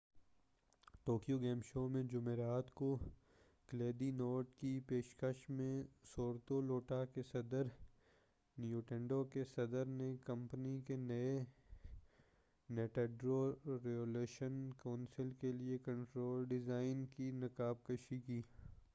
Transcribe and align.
Tokyo 1.05 1.37
game 1.39 1.59
show 1.65 1.81
میں 1.89 2.01
جمعرات 2.11 2.69
کو 2.75 2.87
کلیدی 3.69 4.09
نوٹ 4.11 4.53
کی 4.59 4.71
پیشکش 4.87 5.49
میں 5.49 5.73
ستورو 6.05 6.59
لواٹا 6.61 7.03
کے 7.13 7.23
صدر 7.31 7.67
ننٹینڈو 8.57 9.23
کے 9.33 9.43
صدر 9.55 9.85
نے 9.99 10.09
کمپنی 10.25 10.79
کے 10.87 10.95
نئے 11.03 11.39
ننٹینڈو 12.69 13.39
ریولیوشن 13.85 14.69
کنسول 14.83 15.31
کیلئے 15.41 15.77
کنٹرول 15.85 16.45
ڈیزائن 16.45 17.05
کی 17.15 17.31
نقاب 17.35 17.83
کشائی 17.83 18.21
کی 18.21 18.41